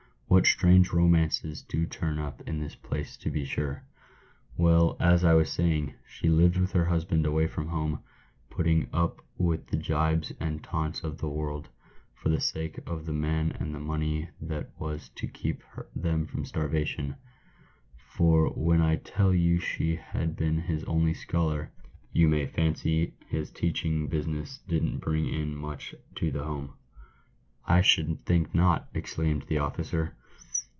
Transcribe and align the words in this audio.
"What 0.33 0.45
strange 0.47 0.93
romances 0.93 1.61
do 1.61 1.85
turn 1.85 2.17
up 2.17 2.39
in 2.47 2.61
this 2.61 2.73
place 2.73 3.17
to 3.17 3.29
be 3.29 3.43
sure! 3.43 3.83
"Well, 4.55 4.95
as 4.97 5.25
I 5.25 5.33
was 5.33 5.51
saying, 5.51 5.95
she 6.07 6.29
lived 6.29 6.55
with 6.55 6.71
her 6.71 6.85
husband 6.85 7.25
away 7.25 7.47
from 7.47 7.67
home, 7.67 7.99
putting 8.49 8.87
up 8.93 9.21
with 9.37 9.67
the 9.67 9.75
jibes 9.75 10.31
and 10.39 10.63
taunts 10.63 11.03
of 11.03 11.17
the 11.17 11.27
world 11.27 11.67
for 12.15 12.29
the 12.29 12.39
sake 12.39 12.79
of 12.87 13.05
the 13.05 13.11
man 13.11 13.51
and 13.59 13.75
the 13.75 13.81
money 13.81 14.29
that 14.39 14.69
was 14.79 15.09
to 15.15 15.27
keep 15.27 15.63
them 15.93 16.25
from 16.25 16.45
starvation; 16.45 17.15
for 17.97 18.51
when 18.51 18.81
I 18.81 18.95
tell 18.95 19.33
you 19.33 19.59
she 19.59 19.97
had 19.97 20.37
been 20.37 20.59
his 20.59 20.85
only 20.85 21.13
scholar, 21.13 21.73
you 22.13 22.29
may 22.29 22.45
fancy 22.47 23.15
his 23.27 23.51
teaching 23.51 24.07
business 24.07 24.59
didn't 24.65 24.99
bring 24.99 25.27
in 25.27 25.53
much 25.57 25.93
to 26.15 26.31
the 26.31 26.45
home."" 26.45 26.75
I 27.75 27.81
should 27.81 28.23
think 28.25 28.55
not!" 28.55 28.87
exclaimed 28.93 29.43
the 29.49 29.57
officer. 29.57 30.15